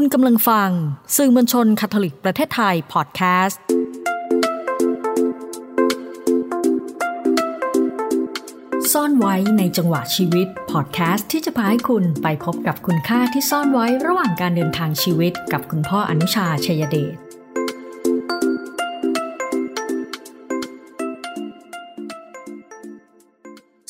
[0.00, 0.70] คุณกำลังฟัง
[1.16, 3.60] สื่อมวลชนคาทอลิกประเทศไทยพอดแคสต์
[8.92, 17.14] ซ่อนไว้ในจังหวะชีวิตพอดแคสต์ที่จะพาให้คุณไปพบกับคุณค่าที่ซ่อนไว้ระหว่างการเดินทางชีวิตกับคุณพ่ออนุชาชัยเดช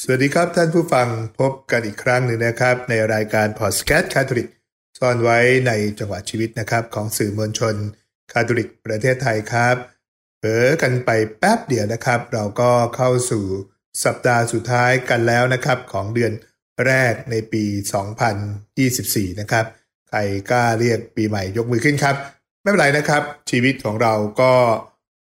[0.02, 1.08] สวัสดีครับท่านผู้ฟัง
[1.40, 4.55] พบกันอีกครั้งหนึ่งนะครับ ในรายการพอดแคสต์คาทอลิก
[4.98, 7.74] ซ่อนไว้ในจังหวะชีวิตนะครับ ของสื่อมวลชน
[8.32, 9.76] คาทอลิกประเทศไทยครับ
[10.38, 13.44] เผลอกันไปแป๊บเดียวนะครับ เราก็เข้าสู่
[14.04, 16.32] สัปดาห์สุดท้ายกันแล้วนะครับ ของเดือน
[16.86, 17.64] แรกในปี
[18.52, 19.66] 2024 นะครับ
[20.08, 20.18] ใคร
[20.50, 22.16] กล้าเรียกปีใหม่ยกมือขึ้นครับ
[22.62, 24.52] ไม่เป็นไรนะครับ ชีวิตของเราก็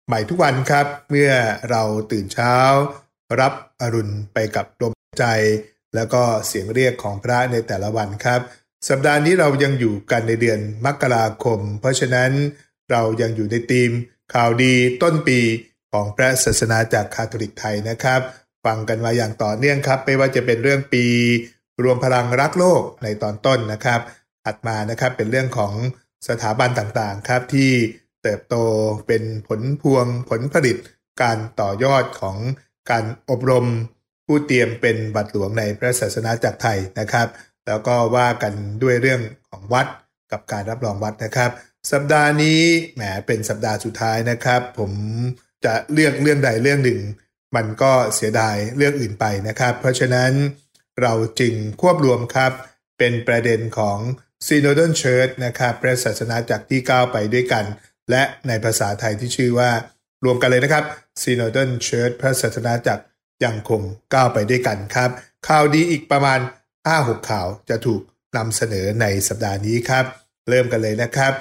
[0.07, 1.31] ใหม่ทุกวันครับ เมื่อ
[1.71, 2.55] เราตื่นเช้า
[3.39, 5.25] รับอรุณไปกับลมใจ
[5.95, 8.41] แล้วก็เสียงเรียกของพระในแต่ละวันครับ
[8.89, 12.31] สัปดาห์นี้เรายังอยู่กันในเดือนมกราคม เพราะฉะนั้น
[12.91, 13.91] เรายังอยู่ในธีม
[14.33, 14.73] ข่าวดี
[15.03, 15.39] ต้นปี
[15.91, 18.21] ของพระศาสนาจากคาทอลิกไทยนะครับ
[18.65, 21.05] ฟังกันมาอย่างต่อเนื่องครับ ไม่ว่าจะเป็นเรื่องปี
[21.83, 24.01] รวมพลังรักโลกในตอนต้นนะครับ
[24.45, 25.73] ถัดมานะครับเป็นเรื่องของ
[26.27, 27.71] สถาบันต่างๆครับที่
[28.23, 28.55] เติบโต
[29.07, 30.77] เป็นผลพวงผลผลิต
[31.21, 32.37] การต่อยอดของ
[32.89, 33.65] การอบรม
[34.25, 37.27] ผู้เตรียมเป็นบัตรหลวงในพระศาสนาจากไทยนะครับ
[37.67, 39.87] แล้วก็ว่ากันด้วยเรื่องของวัด
[40.31, 41.51] กับการรับรองวัดนะครับ
[41.91, 42.59] สัปดาห์นี้
[42.95, 44.91] แหมเป็นสัปดาห์สุดท้ายนะครับ ผม
[45.65, 46.99] จะเลือกเรื่องใดเรื่องหนึ่ง
[47.55, 50.31] มันก็เสียดายเรื่องอื่นไปนะครับ เพราะฉะนั้น
[51.01, 52.51] เราจึงควบรวมครับ
[52.97, 53.99] เป็นประเด็นของ
[54.47, 57.65] Synodal Church นะครับพระศาสนาจากที่ก้าวไปด้วยกัน
[58.11, 59.71] และในภาษาไทยที่ชื่อว่า
[60.25, 60.83] รวมกันเลยนะครับ
[61.21, 62.99] Synodal Church พระศาสนาจาก
[63.45, 63.81] ยังคง
[64.13, 65.09] ก้าวไปด้วยกันครับ
[65.47, 66.39] ข่าวดีอีกประมาณ
[66.87, 68.01] 5-6 ข่าวจะถูก
[68.37, 70.05] นำเสนอในสัปดาห์นี้ครับ
[70.49, 71.33] เริ่มกันเลยนะครับ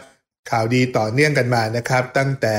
[0.51, 2.57] ข่าวดีต่อเนื่องกันมานะครับ ตั้งแต่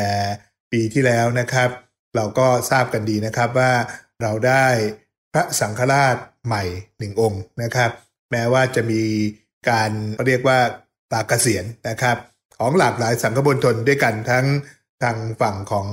[0.71, 1.69] ปีที่แล้วนะครับ
[2.15, 3.73] เราก็ทราบกันดีนะครับว่า
[4.21, 4.65] เราได้
[5.33, 6.63] พระสังฆราชใหม่
[6.97, 7.91] หนึ่งองค์นะครับ
[8.31, 9.01] แม้ว่าจะมี
[9.69, 9.91] การ
[10.25, 10.59] เรียกว่า
[11.11, 12.17] ตากเกษียณนะครับ
[12.57, 14.45] ของหลากหลายสังฆบนทนด้วยกันทั้ง
[15.03, 15.87] ทางฝั่งของ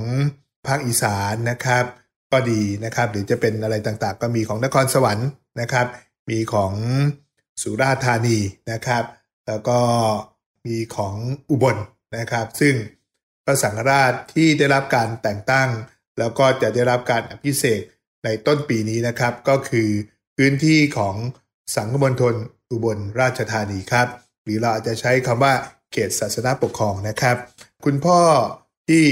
[0.67, 1.85] ภาคอีสานนะครับ
[2.31, 5.27] ก็ดีนะครับ หรือจะเป็นอะไรต่างๆ ก็มีของนครสวรรค์
[5.61, 5.87] นะครับ
[6.29, 6.73] มีของ
[7.61, 8.37] สุราษฎร์ธานี
[8.71, 9.03] นะครับ
[9.47, 9.79] แล้วก็
[10.65, 11.15] มีของ
[11.49, 11.77] อุบล
[12.17, 12.75] นะครับ ซึ่ง
[13.45, 15.69] พระสังฆราชที่ได้รับการแต่งตั้ง
[16.19, 17.81] แล้วก็จะได้รับการอภิเษก
[18.23, 19.89] ในต้นปีนี้นะครับ ก็คือ
[20.37, 21.15] พื้นที่ของ
[21.75, 22.35] สังฆมณฑล
[22.71, 24.07] อุบลราชธานีครับ
[24.43, 25.53] หรือเราอาจจะใช้คำว่า
[25.91, 27.37] เขตศาสนาปกครองนะครับ
[27.85, 28.19] คุณพ่อ
[28.89, 29.05] ที่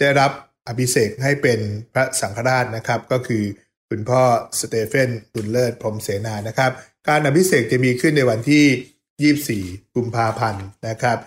[0.00, 0.30] ได้รับ
[0.66, 1.60] อภิเษกให้เป็น
[1.92, 3.44] พระสังฆราชนะครับ ก็คือ
[3.90, 4.22] คุณพ่อ
[4.60, 6.72] สเตเฟนบุญเลิศพรมเสนานะครับ
[7.08, 11.18] การอภิเษกจะมีขึ้นในวันที่ 24 กุมภาพันธ์นะครับ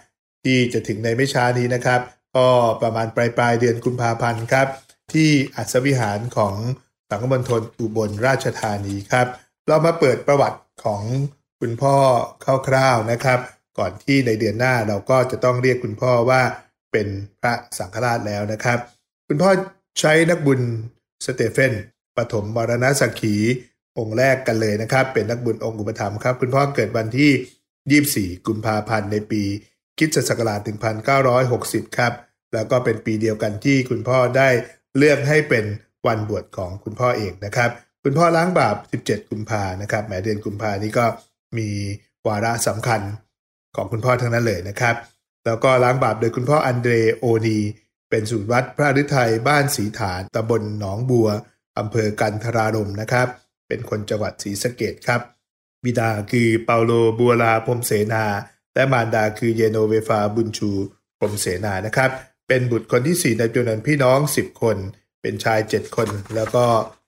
[0.44, 2.02] ที่จะถึงในไม่ช้านี้นะครับ
[2.36, 2.48] ก็
[2.82, 4.68] ประมาณปลายปลายเดือนกุมภาพันธ์ครับ
[5.14, 6.56] ที่อัศวิหารของ
[7.10, 9.28] สังฆมณฑลอุบลราชธานีครับ
[9.68, 11.02] เรามาเปิดประวัติของ
[11.60, 11.96] คุณพ่อ
[12.68, 13.40] คร่าวๆนะครับ
[13.78, 16.42] ก่อนที่ในเดือนหน้าเราก็จะต้องเรียกคุณพ่อว่า
[16.92, 17.08] เป็น
[17.42, 18.80] พระสังฆราชแล้วนะครับ
[19.28, 19.50] คุณพ่อ
[20.00, 20.62] ใช้นักบุญ
[21.26, 21.74] สเตเฟน
[22.18, 23.36] ปฐมมรณสักขี
[23.98, 29.44] องค์แรกกันเลยนะครับ เป็นนักบุญองค์อุปถัมภ์ครับคุณพ่อเกิดวันที่ 24 กุมภาพันธ์ในปี
[29.98, 30.60] คริสตศักราช
[31.30, 32.14] 1960 ครับ
[32.54, 34.50] แล้วก็เป็นปีเดียวกันที่คุณพ่อได้
[34.98, 35.66] เลือกให้เป็น
[36.08, 37.70] วันบวชของคุณพ่อเองนะครับ
[38.04, 41.06] คุณพ่อล้างบาป 17 กุมภานะครับแหมเดือนกุมภานี้ก็
[41.58, 41.70] มี
[42.28, 43.02] วาระสำคัญ
[43.76, 44.96] ของคุณพ่อทั้งนั้นเลยนะครับ
[45.46, 47.60] แล้วก็ล้างบาปโดยคุณพ่ออันเดรโอนี
[48.10, 51.30] เป็นสูตรวัดพระฤทัยบ้านสีฐานตำบลหนองบัว
[51.78, 53.28] อำเภอกันทรารมนะครับ
[53.68, 55.22] เป็นคนจังหวัดศรีสะเกดครับ
[55.84, 58.26] บิดาคือเปาโลบัวลาพรมเสนา
[58.76, 60.72] และมารดาคือเยโนเวฟาบุญชู
[61.18, 62.12] พรมเสนานะครับ
[62.48, 64.78] เป็นบุตรคนที่ 4 ในจำนวนพี่น้อง 10 คน
[65.22, 66.66] เป็นชาย 7 คน แล้วก็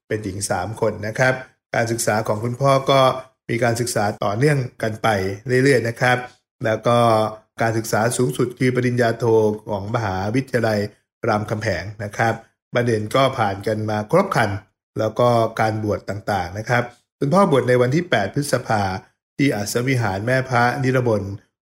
[0.08, 1.34] เป็นหญิง 3 คนนะครับ
[1.76, 3.02] การศึกษาของคุณพ่อก็
[3.50, 5.08] มีการศึกษาต่อเนื่องกันไป
[5.64, 6.18] เรื่อยๆนะครับ
[6.66, 6.98] แล้วก็
[7.62, 9.26] การศึกษาสูงสุดคือปริญญาโท
[9.70, 10.80] ของมหาวิทยาลัย
[11.28, 12.34] รามคำแหงนะครับ
[12.76, 14.50] บัณฑิตก็ผ่านกันมาครบคัน
[15.00, 15.30] แล้วก็
[15.60, 16.84] การบวชต่างๆนะครับ
[17.20, 18.82] คุณพ่อบวชในวันที่ 8 พฤษภา
[19.38, 21.24] ที่อัศวิหารแม่พระนิรบน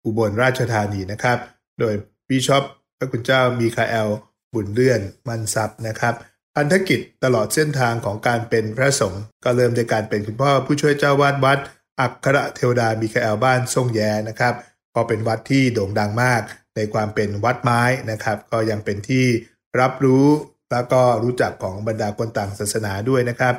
[0.05, 1.39] อุบลราชธานีนะครับ
[1.81, 1.95] โดย
[2.29, 2.65] บิชอป
[2.99, 4.09] พระคุณเจ้ามีคาเอล
[4.55, 6.15] บุญเลื่อนมันซับนะครับ
[6.55, 11.59] พันธกิจตลอดเส้นทางของการเป็นพระสงฆ์ก็เริ่มด้วยการเป็นคุณพ่อผู้ช่วยเจ้าวาดวัด
[12.01, 14.55] อัครเทวดามีคาเอลบ้านทรงแยนะครับ
[14.95, 16.43] ก็เป็นวัดที่โด่งดังมาก
[16.77, 19.27] ในความเป็นวัดไม้นะครับ ก็ยังเป็นที่
[19.81, 20.27] รับรู้
[20.73, 23.55] แล้วก็รู้จักของบรรดาคนต่างศาสนาด้วยนะครับ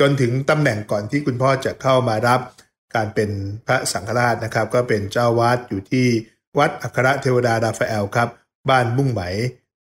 [0.00, 2.40] จนถึงตำแหน่งก่อนที่คุณพ่อจะเข้ามารับ
[2.94, 3.30] การเป็น
[3.66, 6.06] พระสังฆราชนะครับ ก็เป็นเจ้าวาดอยู่ที่
[6.58, 8.28] วัดอัครเทวดาดาฟาเอลครับ
[8.70, 9.22] บ้านบุ้งไหม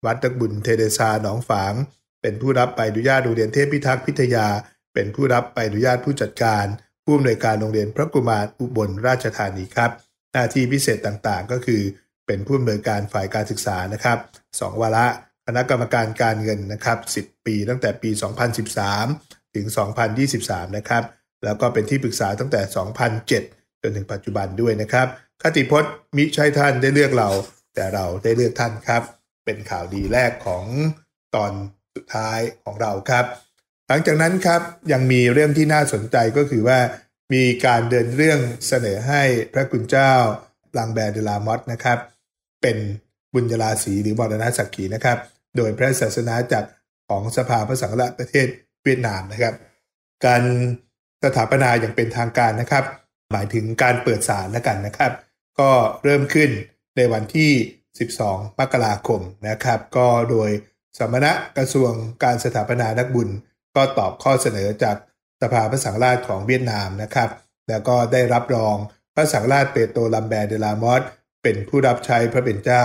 [0.05, 1.73] วัดตักบุญเทเดซาหนองฝาง
[2.21, 4.47] เป็นผู้รับใบอนุญาตโรงเรียนเทพพิทักษ์พิทยา
[4.93, 6.65] เป็นผู้รับใบอนุญาตผู้จัดการ
[7.03, 9.91] ผู้อำนวยการโรงเรียนพระกุมารอุบลราชธานีครับ
[10.31, 11.81] หน้าที่พิเศษต่างๆก็คือ
[12.27, 14.17] เป็นผู้อำนวยการฝ่ายการศึกษานะครับ
[14.59, 15.07] สองวาระ
[15.47, 18.09] คณะกรรมการการเงินนะครับ10 ปีตั้งแต่ปี
[18.83, 19.65] 2013 ถึง
[20.21, 21.03] 2023 นะครับ
[21.43, 22.61] แล้วก็เป็นที่ปรึกษาตั้งแต่
[23.21, 25.07] 2007 จนถึงปัจจุบันด้วยนะครับ
[25.41, 27.29] คติพจน์มิใช่ท่านได้เลือกเรา
[27.75, 29.03] แต่เราได้เลือกท่านครับ
[29.45, 30.65] เป็นข่าวดีแรกของ
[31.35, 31.51] ตอน
[31.95, 33.25] สุดท้ายของเราครับ
[33.87, 36.79] หลังจากนั้นครับยังมีเรื่องที่น่าสนใจก็คือว่า
[37.33, 40.11] มีการเดินเรื่องเสนอให้พระคุณเจ้า
[40.77, 41.97] ลังแบร์เดลามอสนะครับ
[42.61, 42.77] เป็น
[43.33, 45.17] บุญญาลาศีหรือมรณะสักขีนะครับ
[45.57, 46.69] โดยพระศาสนาจักร
[47.09, 48.47] ของสภาพระสังฆราชประเทศ
[48.83, 49.55] เวียดนามนะครับ
[50.25, 50.43] การ
[51.23, 52.85] สถาปนาอย่างเป็นทางการนะครับ
[53.31, 55.11] หมายถึงการเปิดศาลแล้วกันนะครับ
[55.59, 55.71] ก็
[56.03, 56.49] เริ่มขึ้น
[56.97, 57.51] ในวันที่
[58.07, 60.49] 12 มกราคมนะครับ ก็โดย
[60.97, 61.91] สมณะกระทรวง
[62.23, 63.29] การสถาปนานักบุญ
[63.75, 64.97] ก็ตอบข้อเสนอจาก
[65.41, 67.29] สภาพระสังฆราชของเวียดนามนะครับ
[67.69, 68.75] แล้วก็ได้รับรอง
[69.15, 71.01] พระสังฆราชเปโตรลัมแบร์ต เดอ ลาม็อต
[71.43, 72.83] เป็นผู้รับใช้พระเป็นเจ้า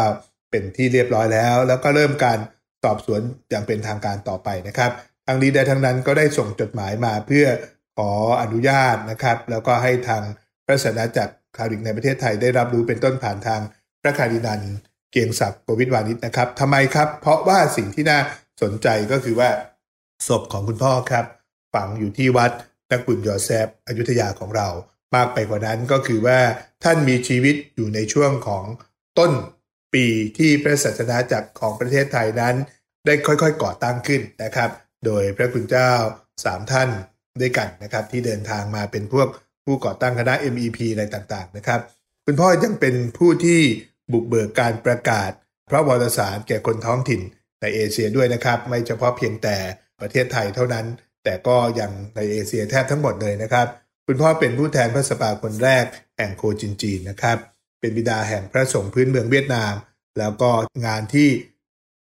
[0.51, 2.39] เป็นที่เรียบร้อยแล้ว แล้วก็เริ่มการ
[2.83, 4.91] สอบสวนอย่างเป็นทางการต่อไปนะครับ
[5.27, 7.47] ทั้งนี้ได้ทั้งนั้นก็ได้ส่งจดหมายมาเพื่อ
[7.97, 8.11] ขอ
[8.43, 10.23] อนุญาตนะครับ แล้วก็ให้ทาง
[10.67, 13.61] พระศาสนจักรคาทอลิกในประเทศไทยได้รับรู้เป็นต้นผ่านทาง
[14.03, 14.61] พระคาร์ดินัล
[15.11, 18.19] เกรียงศักดิ์โกวิทวาณิชนะครับทำไมครับ เพราะว่าสิ่งที่น่า
[18.63, 19.51] สนใจก็คือว่า
[20.29, 21.25] ศพของคุณพ่อครับ
[21.75, 22.51] ฝังอยู่ที่วัด
[22.91, 24.69] นักบุญยอแซฟอยุธยาของเรา
[25.15, 26.39] มากไปกว่านั้นก็คือว่า
[26.85, 28.65] ท่านมีชีวิตอยู่ในช่วงของ
[29.19, 29.33] ต้น
[29.95, 30.07] ปี
[30.39, 32.55] ที่พระศาสนาจักรของประเทศไทยนั้น
[33.07, 34.71] ได้ค่อยๆ ก่อตั้งขึ้นนะครับ
[35.07, 35.93] โดยพระคุณเจ้า
[36.35, 36.91] 3ท่าน
[37.41, 39.29] ด้วยกันนะครับ ที่เดินทางมาเป็นพวก
[39.65, 41.81] ผู้ก่อตั้งคณะ MEP อะไรต่างๆนะครับ
[42.27, 43.61] คุณพ่อยังเป็นผู้ที่
[44.13, 45.31] บุกเบิกการประกาศ
[45.69, 47.21] พระวรสารแก่คนท้องถิ่น
[47.61, 49.57] ในเอเชียด้วยนะครับ ไม่เฉพาะเพียงแต่
[50.01, 50.87] ประเทศไทยเท่านั้น
[51.25, 53.67] แต่ก็ยังในเอเชียแทบทั้งหมดเลยนะครับ
[54.07, 55.85] คุณพ่อเป็นผู้แทนพระสภาคนแรก
[56.17, 57.39] แห่งโคจินจีนนะครับ
[57.81, 59.73] เป็นบิดาแห่งพระสงฆ์พื้นเมืองเวียดนาม
[60.19, 60.51] แล้วก็
[60.87, 61.29] งานที่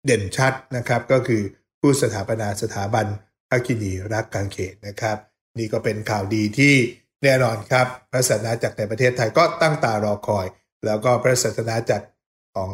[0.04, 1.42] เด่นชัดนะครับก็คือ
[1.80, 3.06] ผู้สถาปนาสถาบัน
[3.48, 5.16] พระคินีรักการเขตนะครับ
[5.58, 6.74] นี่ก็เป็นข่าวดีที่
[7.22, 10.46] แน่นอนครับ พระศาสนาจักรในประเทศไทยก็ตั้งตารอคอย
[10.86, 12.06] แล้วก็พระศาสนาจักร
[12.54, 12.70] ของ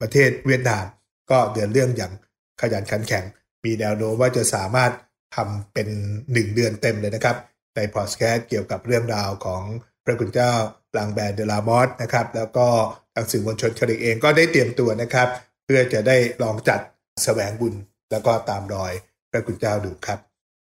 [0.00, 0.84] ประเทศเวียดนาม
[1.30, 2.12] ก็เดินเรื่องอย่าง
[2.60, 3.24] ขยันขันแข็ง
[3.64, 4.92] มีแนวโน้มว่าจะสามารถ
[5.36, 5.88] ทำเป็น
[6.32, 7.36] หนึ่งเดือนเต็มเลยนะครับ
[7.76, 9.62] ในพอดแคสต์เกี่ยวกับเรื่องราวของ
[10.04, 10.52] พระคุณเจ้า
[10.94, 12.66] หลังแบนเดลามอสนะครับ แล้วก็
[13.14, 15.28] ทางสื่อมวลชนคาริกเองก็ได้เตรียมตัวนะครับ
[15.64, 16.80] เพื่อจะได้ลองจัด
[17.24, 17.74] แสวงบุญ
[18.10, 18.92] แล้วก็ตามรอย
[19.30, 20.18] พระคุณเจ้าดูครับ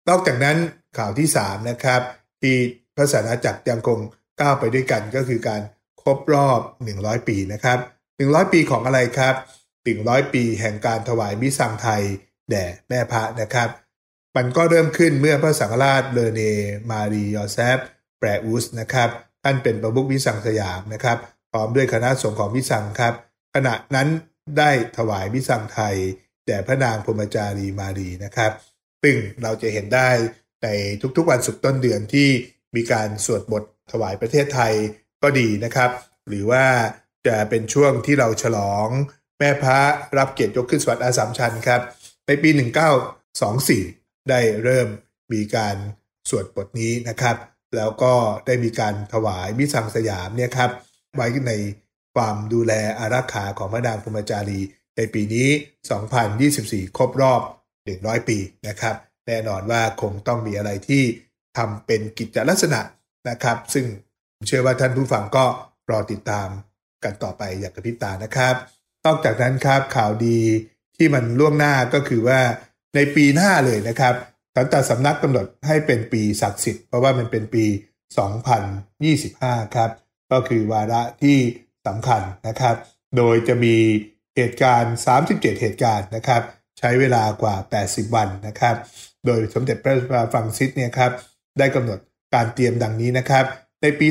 [0.08, 0.56] นอกจากนั้น
[0.98, 2.00] ข่าวที่3นะครับ
[2.42, 2.56] ที่
[2.96, 3.98] พระศาสนาจักรยังคง
[4.40, 5.62] ก้าวไปด้วยกันก็คือการ
[6.02, 6.60] ครบรอบ
[6.94, 7.78] 100 ปีนะครับ
[8.16, 9.34] 100 ปีของอะไรครับ
[9.84, 12.02] 100 ปีแห่งการถวายมิสังไทย
[12.50, 13.68] แด่แม่พระนะครับ
[14.36, 16.42] มันก็เริ่มขึ้นเมื่อพระสังฆราชเลเน
[16.90, 17.78] มารียอเซฟ
[18.18, 19.10] แปรอุสนะครับ
[19.48, 21.18] ท่านเป็นประมุขวิสังสยามนะครับ
[21.52, 23.14] พร้อมด้วยคณะสงฆ์ของวิสังครับ
[23.54, 24.08] ขณะนั้น
[24.58, 25.96] ได้ถวายวิสังไทย
[26.46, 28.52] แด่พระนางพรมจารีมารีนะครับ
[29.02, 30.10] ซึ่งเราจะเห็นได้
[30.62, 30.68] ใน
[31.16, 32.28] ทุกๆวันศุกร์ต้นเดือนที่
[32.76, 34.72] มีการสวดบทถวายประเทศไทย
[35.22, 35.90] ก็ดีนะครับ
[36.28, 36.64] หรือว่า
[37.26, 38.88] จะเป็นช่วงที่เราฉลอง
[39.38, 39.80] แม่พระ
[40.18, 41.80] รับเกียรติยกขึ้นสวรรค์อาสามชันครับ
[42.26, 42.50] ในปี
[43.40, 44.88] 1924 ได้เริ่ม
[45.32, 45.76] มีการ
[46.28, 47.36] สวดบทนี้นะครับ
[47.76, 48.12] แล้วก็
[48.46, 50.70] ได้มีการถวายมิสังสยามเนี่ยครับ
[51.16, 51.52] ไว้ใน
[52.14, 54.60] ความดูแลอารักขาของพระนางพรหมจารี
[54.96, 55.48] ในปีนี้
[56.22, 57.40] 2024 ครบรอบ
[57.84, 58.94] 100 ปีนะครับ
[59.26, 61.02] แน่นอนว่าคงต้องมีอะไรที่
[61.58, 62.80] ทำเป็นกิจลักษณะ
[63.28, 63.86] นะครับ ซึ่ง
[64.46, 65.44] เชื่อว่าท่านผู้ฟังก็
[65.90, 66.48] รอติดตาม
[67.04, 68.54] กันต่อไปอย่างกระพริบตานะครับ
[69.04, 70.38] นอกจากนั้นครับข่าวดี
[70.96, 72.40] ที่มันล่วงหน้าก็คือว่า
[72.94, 74.14] ในปีหน้าเลยนะครับ
[74.56, 77.64] ตั้งแต่สำนักกำหนดให้เป็นปีศักดิ์สิทธิ์เพราะว่ามันเป็นปี
[78.90, 79.90] 2025 ครับ
[80.32, 81.38] ก็คือวาระที่
[81.86, 82.76] สำคัญนะครับ
[83.16, 83.76] โดยจะมี
[84.36, 84.94] เหตุการณ์
[85.24, 86.42] 37 เหตุการณ์นะครับ
[86.78, 87.54] ใช้เวลากว่า
[87.86, 88.76] 80 วันนะครับ
[89.26, 91.12] โดยสมเด็จพระฟังซิสเนี่ยครับ
[91.58, 91.98] ได้กำหนด
[92.34, 93.44] การเตรียมดังนี้นะครับ
[93.82, 94.08] ในปี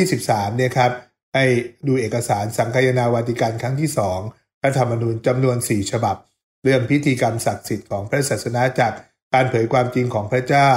[0.00, 0.92] 2023 เนี่ยครับ
[1.34, 1.44] ให้
[1.86, 3.90] ดูเอกสารสังคายนาวาติการครั้งที่
[4.26, 6.16] 2รัฐธรรมนูญจำนวน 4 ฉบับ
[6.62, 8.92] เรื่องพิธีกรรมศักดิ์สิทธิ์ของพระศาสนาจัก
[9.34, 10.70] การเผยความจริงของพระเจ้า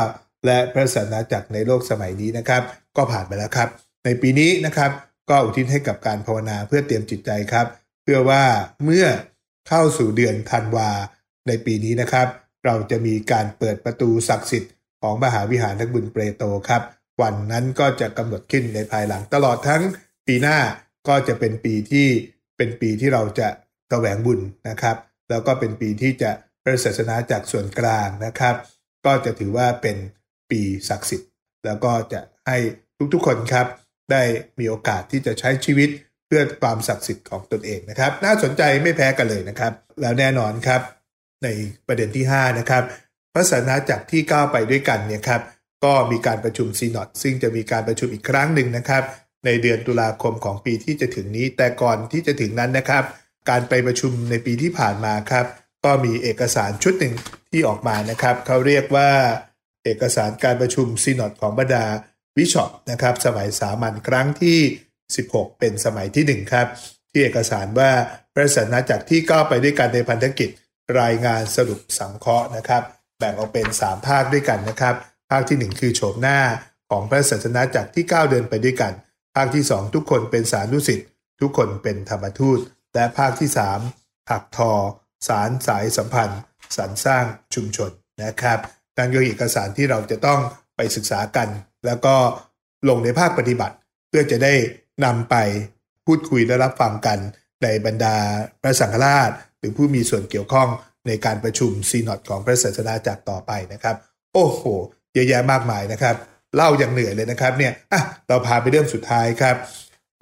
[0.45, 2.63] และพระศาสนาจักรในโลกสมัยนี้นะครับ
[2.97, 3.69] ก็ผ่านไปแล้วครับ
[4.05, 4.91] ในปีนี้นะครับ
[5.29, 7.67] ก็อุทิศให้กับการภาวนาเพื่อเตรียมจิตใจครับ
[8.03, 8.43] เพื่อว่า
[8.83, 9.05] เมื่อ
[9.67, 10.89] เข้าสู่เดือนธันวา
[11.47, 12.27] ในปีนี้นะครับ
[12.65, 16.81] เราจะมีการเปิดประตูศักดิ์สิทธิ์ของมหาวิหารนักบุญเปรโตครับ
[17.21, 19.81] วันนั้นก็จะกำหนดขึ้นในภายหลังตลอดทั้ง
[20.27, 20.57] ปีหน้า
[21.07, 22.07] ก็จะเป็นปีที่
[22.57, 23.47] เป็นปีที่เราจะ
[23.89, 24.97] แสวงบุญนะครับ
[25.29, 26.31] แล้วก็เป็นปีที่จะ
[26.63, 28.55] พระศาสนาจากส่วนกลางนะครับ
[29.05, 29.97] ก็จะถือว่าเป็น
[30.49, 31.29] ปีศักดิ์สิทธิ์
[31.65, 32.57] แล้วก็จะให้
[33.13, 33.67] ทุกๆคนครับ
[34.11, 34.23] ได้
[34.59, 35.89] มีโอกาสที่จะใช้ชีวิต
[36.27, 40.81] เพื่อความศักดิ์สิทธิ์ของตนเองนะครับ น่าสนใจไม่แพ้กันเลยนะครับ แล้วแน่นอนครับ
[41.43, 41.47] ใน
[41.87, 42.83] ประเด็นที่ 5 นะครับ
[43.33, 45.41] พระศาสนาจากที่ก้าวไปด้วยกันเนี่ยครับ
[45.85, 49.03] ก็มีการประชุมซีนอดซึ่งจะมีการประชุมอีกครั้งหนึ่งนะครับ
[49.45, 53.03] ในเดือนตุลาคมของปีที่จะถึงนี้ แต่ก่อนที่จะถึงนั้นนะครับ
[53.49, 55.45] การไปประชุมในปีที่ผ่านมาครับ
[55.85, 57.13] ก็มีเอกสารชุดหนึ่ง
[57.51, 59.11] ที่ออกมานะครับเขาเรียกว่า
[59.83, 61.85] เอกสารการประชุมซีนอดของบรรดา
[62.37, 64.59] วิชอปนะครับสมัยสามัญครั้งที่
[65.09, 66.67] 16 เป็นสมัยที่ 1 ครับ
[67.11, 67.91] ที่เอกสารว่า
[68.33, 70.49] พระศาสนาจากที่ก้าวไปด้วยกันในพันธกิจ
[71.01, 72.83] รายงานสรุปสังเคราะห์นะครับ
[73.17, 74.95] แบ่งออกเป็น 3 ภาคด้วยกันนะครับ
[75.29, 76.39] ภาคที่ 1 คือโฉมหน้า
[76.89, 78.93] ของพระศาสนาจากที่ก้าวเดินไปด้วยกัน
[79.35, 81.07] ภาคที่ 2 ทุกคนเป็นสารุสิทธิ์
[81.41, 82.59] ทุกคนเป็นธรรมทูต
[82.93, 83.49] และภาคที่
[83.89, 84.73] 3หักทอ
[85.27, 86.41] สารสายสัมพันธ์
[86.77, 87.25] สรรสร้าง
[87.55, 87.91] ชุมชน
[88.23, 88.59] นะครับ
[88.97, 90.39] นั่นก็เอกสารที่เราจะต้อง
[90.75, 91.47] ไปศึกษากัน
[91.85, 92.15] แล้วก็
[92.89, 93.75] ลงในภาคปฏิบัติ
[94.09, 94.53] เพื่อจะได้
[95.05, 95.35] นำไป
[96.05, 97.19] พูดคุยและรับฟังกัน
[97.63, 98.15] ในบรรดา
[98.61, 100.69] พระสังฆราช หรือผู้มีส่วนเกี่ยวข้อง
[101.07, 103.95] ในการประชุมซีนอดของพระศาสนาจากต่อไปนะครับ
[104.33, 104.61] โอ้โห
[105.13, 106.15] เยอะแยะมากมายนะครับ
[106.55, 109.55] เล่าอย่างเหนื่อยเลยนะครับเนี่ยอะเราพาไปเรื่องสุดท้ายครับ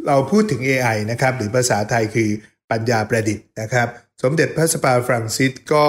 [0.08, 2.30] เราพูดถึง AI นะครับ หรือภาษาไทยคือ
[2.72, 3.88] ปัญญาประดิษฐ์นะครับ
[4.22, 5.88] สมเด็จพระสปาฟรังซิสก็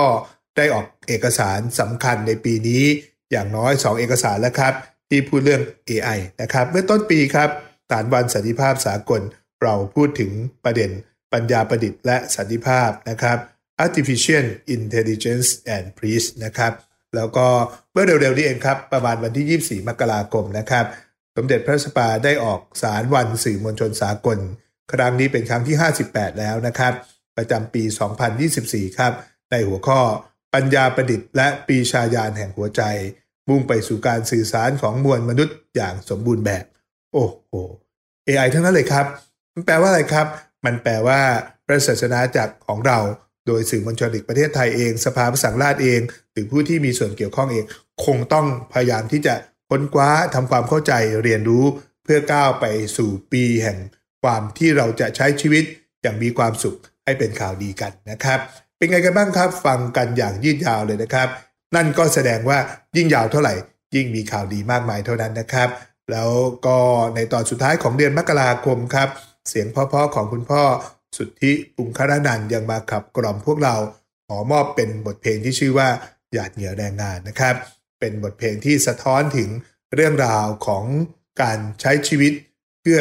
[0.56, 2.84] ได้ออกเอกสารสำคัญในปีนี้
[3.30, 4.74] อย่างน้อย 2 เอกสารแล้วครับ
[5.08, 7.50] ที่พูดเรื่อง AI นะครับ เมื่อต้นปีครับ
[7.90, 9.20] ฐานวันสันติภาพสากล
[9.62, 10.30] เราพูดถึง
[10.64, 10.90] ประเด็น
[11.32, 13.38] ปัญญาประดิษฐ์และสันติภาพนะครับ
[13.84, 14.46] artificial
[14.76, 16.72] intelligence and peace นะครับ
[17.16, 17.46] แล้วก็
[17.92, 20.84] เมื่อเร็วๆนี้เองครับ ประมาณวันที่ 24 มกราคมนะครับ
[21.36, 24.38] สมเด็จพระสปาได้ออกสารวันสื่อมวลชนสากล
[24.92, 25.76] ครั้งนี้เป็นครั้งที่
[26.08, 26.92] 58 แล้วนะครับ
[27.36, 27.82] ประจำปี
[28.40, 29.12] 2024 ครับ
[29.50, 30.00] ในหัวข้อ
[30.54, 32.82] ปัญญาประดิษฐ์และปีชายานแห่งหัวใจ
[33.48, 36.64] มุ่งไปสู่การสื่อสารของมวลมนุษย์อย่างสมบูรณ์แบบ
[37.12, 37.54] โอ้โห
[38.26, 39.06] AI ทั้งนั้นเลยครับ
[39.54, 40.26] มันแปลว่าอะไรครับ
[40.64, 41.20] มันแปลว่า
[41.66, 42.98] พระศาสนาจักของเรา
[43.46, 46.00] โดยสื่อมวลชนอีกประเทศไทยเอง สภาพระสังราชเอง
[46.32, 47.64] หรือผู้ที่มีส่วนเกี่ยวข้องเอง
[48.04, 49.34] คงต้องพยายามที่จะ
[49.68, 51.64] ค้นคว้าทำความเข้าใจเรียนรู้
[52.04, 52.64] เพื่อก้าวไป
[52.96, 53.78] สู่ปีแห่ง
[54.22, 55.64] ความที่เราจะใช้ชีวิต
[56.02, 58.38] อย่างมีความสุข ให้เป็นข่าวดีกันนะครับ
[58.76, 61.28] เป็นไงกันบ้างครับฟังกันอย่างยืดยาวเลยนะครับ
[61.76, 62.58] นั่นก็แสดงว่า
[62.96, 63.54] ยิ่งยาวเท่าไหร่
[63.94, 65.68] ยิ่งมีข่าวดีมากมายเท่านั้นนะครับ
[66.10, 66.30] แล้ว
[66.66, 66.78] ก็
[67.14, 69.08] ในตอนสุดท้ายของเดือนมกราคมครับ
[69.48, 70.62] เสียงพ่อๆของคุณพ่อ
[71.16, 73.74] สุทธิปุงคารนันท์ยังมาขับกล่อมพวกเรา
[74.28, 75.88] ขอมอบเป็นบทเพลงที่ชื่อว่า
[76.32, 77.54] หยาดเหงื่อแรงงานนะครับ
[78.00, 79.48] เป็นบทเพลงที่สะท้อนถึง
[79.94, 80.84] เรื่องราวของ
[81.42, 82.32] การใช้ชีวิต
[82.80, 83.00] เพื่อ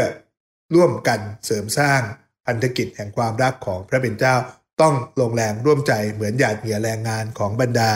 [0.76, 2.02] ร่วมกันเสริมสร้าง
[2.46, 4.36] พันธกิจแห่งความรักของพระเป็นเจ้า
[4.82, 7.92] ต้องลงแรงร่วมใจเหมือนหยาดเหงื่อแรงงานของบรรดา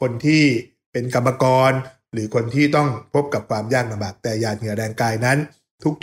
[0.00, 0.44] คนที่
[0.92, 1.72] เป็นกรรมกร
[2.12, 5.38] หรือคนที่ต้องพบกับความยากลำบากแต่หยาดเหงื่อแรงกายนั้น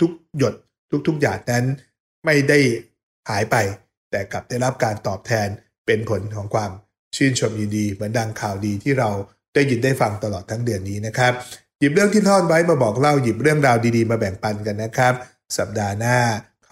[0.00, 0.54] ทุกๆ หยด
[1.06, 1.64] ทุกๆหยาดนั้น
[2.24, 2.58] ไม่ได้
[3.28, 3.56] หายไป
[4.10, 5.48] แต่กลับได้รับการตอบแทน
[5.86, 6.70] เป็นผลของความ
[7.16, 9.10] ชื่นชมยินดี เหมือนดังข่าวดีที่เรา
[9.54, 11.32] ได้ยินได้ฟังตลอดทั้งเดือนนี้นะครับ
[11.78, 15.14] หยิบเรื่องที่ท่อนไว้มาบอกเล่าหยิบเรื่องราวดีๆ มาแบ่งปันกันนะครับ
[15.58, 16.18] สัปดาห์หน้า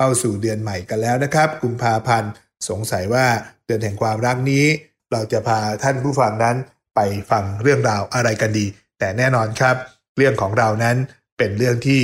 [0.02, 2.30] เข้าสู่เดือนใหม่กันแล้วนะครับกุมภาพันธ์
[2.68, 3.26] สงสัยว่า
[3.66, 4.64] เดือนแห่งความรักนี้
[5.12, 6.56] เราจะพาท่านผู้ฟังนั้น
[6.94, 8.66] ไปฟังเรื่องราวอะไรกันดี
[8.98, 9.76] แต่แน่นอนครับ
[10.16, 10.96] เรื่องของเรานั้น
[11.38, 12.00] เป็นเรื่องที่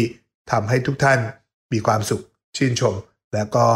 [0.50, 1.18] ทำให้ทุกท่าน
[1.72, 2.22] มีความสุข
[2.56, 2.94] ชื่นชม
[3.34, 3.66] แล้วก็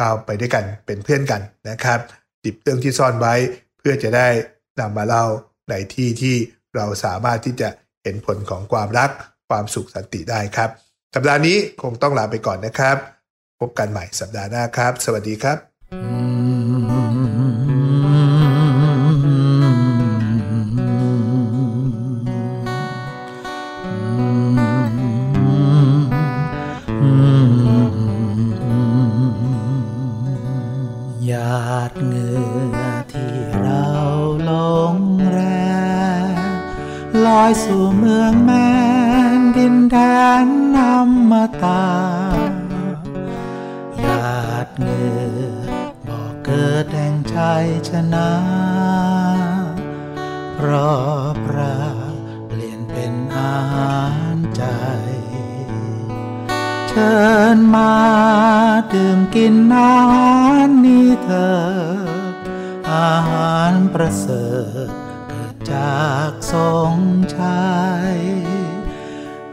[0.00, 2.00] ก้าวไปด้วยกันเป็นเพื่อนกันนะครับ
[2.40, 3.34] หยิบเรื่องที่ซ่อนไว้
[3.78, 4.28] เพื่อจะได้
[4.80, 5.26] นำมาเล่า
[5.70, 6.36] ในที่ที่
[6.76, 7.68] เราสามารถที่จะ
[8.02, 9.10] เห็นผลของความรัก
[9.48, 10.70] ความสุขสันติได้ครับ
[11.14, 12.96] สัปดาห์นี้คงต้องลาไปก่อนนะครับ
[13.62, 15.71] พบกันใหม่สัปดาห์หน้าครับ สวัสดีครับ
[59.34, 60.36] กินอาหา
[60.66, 61.52] รนี้เถิ
[62.32, 62.34] ด
[62.92, 64.46] อาหารประเสริ
[64.86, 64.88] ฐ
[65.28, 66.54] เกิดจากส
[66.94, 66.96] ง
[67.36, 67.70] ชา
[68.12, 68.14] ย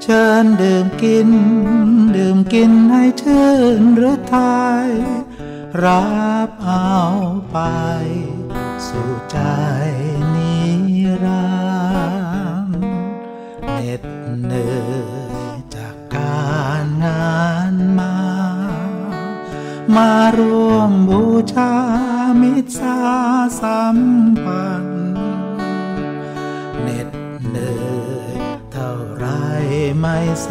[0.01, 1.29] เชิญดื่มกิน
[2.17, 4.37] ดื่มกินให้ชื่นหรือไท
[4.85, 4.89] ย
[5.83, 6.07] รั
[6.47, 6.97] บเอา
[7.51, 7.57] ไป
[8.87, 9.39] สู่ใจ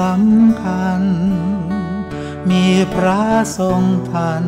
[0.00, 1.02] สำคัญ
[2.50, 2.64] มี
[2.94, 3.22] พระ
[3.58, 4.44] ทรงทัน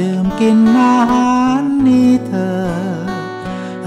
[0.00, 2.62] ดื่มกินอาหารนี้เธอ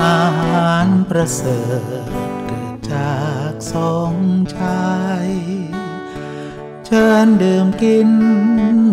[0.03, 1.61] อาหารประเสริ
[2.03, 2.07] ฐ
[2.47, 3.19] เกิดจา
[3.49, 4.15] กสอง
[4.55, 4.89] ชา
[5.25, 5.27] ย
[6.85, 8.09] เชิญดื่มกิน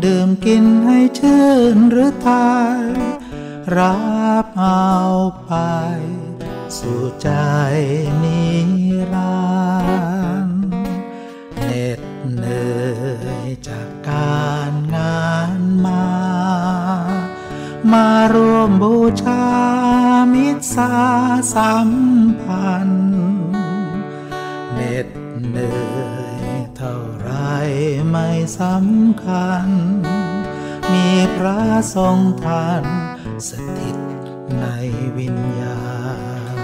[0.06, 2.84] ดื่มกินให้ชื่นหรือทาย
[3.76, 3.96] รั
[4.44, 4.96] บเอา
[5.44, 5.52] ไป
[6.78, 7.30] สู่ใจ
[8.22, 8.42] นิ
[9.12, 9.42] รั
[9.84, 10.11] นดร์
[17.92, 19.44] มาร่วมบูชา
[20.32, 20.92] มิตรสา
[21.54, 21.90] สัม
[22.42, 23.12] พันธ์
[24.74, 25.08] เหน็ด
[25.48, 26.44] เหนื่อย
[26.76, 27.30] เท่าไร
[28.10, 28.28] ไม่
[28.60, 29.68] สำคัญ
[30.92, 31.60] มีพระ
[31.94, 32.84] ทรงทัน
[33.48, 33.98] สถิต
[34.60, 34.66] ใน
[35.18, 35.80] วิญญา
[36.54, 36.56] ณ